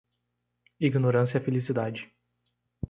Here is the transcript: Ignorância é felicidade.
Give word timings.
Ignorância 0.79 1.37
é 1.37 1.41
felicidade. 1.43 2.11